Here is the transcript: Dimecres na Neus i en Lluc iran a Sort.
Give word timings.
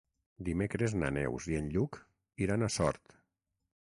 Dimecres 0.45 0.95
na 1.01 1.09
Neus 1.17 1.49
i 1.51 1.59
en 1.59 1.69
Lluc 1.75 2.01
iran 2.47 2.69
a 2.69 2.73
Sort. 2.79 3.17